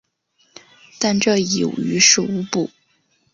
[0.99, 2.71] 但这已于事无补。